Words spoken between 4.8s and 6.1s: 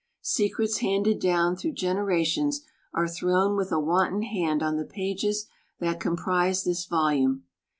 pages that